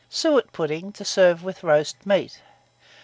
[0.09, 2.41] SUET PUDDING, to serve with Roast Meat.